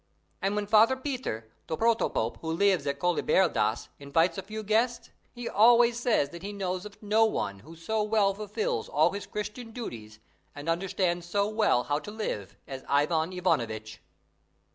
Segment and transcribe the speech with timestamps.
[0.41, 5.47] And when Father Peter, the Protopope who lives at Koliberdas, invites a few guests, he
[5.47, 9.69] always says that he knows of no one who so well fulfils all his Christian
[9.69, 10.17] duties
[10.55, 14.01] and understands so well how to live as Ivan Ivanovitch.